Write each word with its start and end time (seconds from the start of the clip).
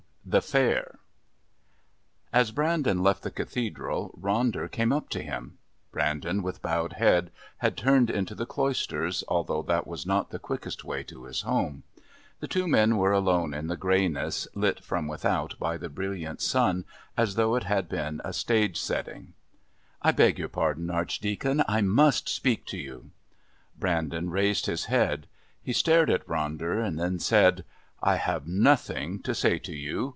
The 0.23 0.41
Fair 0.41 0.99
As 2.31 2.51
Brandon 2.51 3.01
left 3.03 3.21
the 3.23 3.31
Cathedral 3.31 4.17
Ronder 4.17 4.71
came 4.71 4.93
up 4.93 5.09
to 5.09 5.21
him. 5.21 5.57
Brandon, 5.91 6.41
with 6.41 6.61
bowed 6.61 6.93
head, 6.93 7.31
had 7.57 7.75
turned 7.75 8.09
into 8.09 8.33
the 8.33 8.45
Cloisters, 8.45 9.25
although 9.27 9.61
that 9.63 9.85
was 9.87 10.05
not 10.05 10.29
the 10.29 10.39
quickest 10.39 10.85
way 10.85 11.03
to 11.03 11.25
his 11.25 11.41
home. 11.41 11.83
The 12.39 12.47
two 12.47 12.65
men 12.65 12.95
were 12.95 13.11
alone 13.11 13.53
in 13.53 13.67
the 13.67 13.75
greyness 13.75 14.47
lit 14.53 14.81
from 14.81 15.07
without 15.07 15.55
by 15.59 15.75
the 15.75 15.89
brilliant 15.89 16.39
sun 16.39 16.85
as 17.17 17.33
though 17.35 17.55
it 17.55 17.63
had 17.63 17.89
been 17.89 18.21
a 18.23 18.31
stage 18.31 18.79
setting. 18.79 19.33
"I 20.01 20.11
beg 20.13 20.39
your 20.39 20.49
pardon, 20.49 20.89
Archdeacon, 20.91 21.61
I 21.67 21.81
must 21.81 22.29
speak 22.29 22.65
to 22.67 22.77
you." 22.77 23.09
Brandon 23.77 24.29
raised 24.29 24.67
his 24.67 24.85
head. 24.85 25.27
He 25.61 25.73
stared 25.73 26.09
at 26.09 26.25
Ronder, 26.27 26.95
then 26.95 27.19
said: 27.19 27.65
"I 28.03 28.15
have 28.15 28.47
nothing 28.47 29.19
to 29.23 29.35
say 29.35 29.59
to 29.59 29.75
you. 29.75 30.09